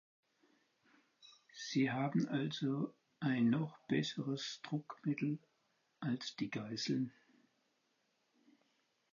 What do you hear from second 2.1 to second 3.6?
also ein